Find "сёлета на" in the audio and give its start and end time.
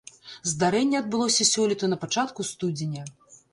1.51-2.01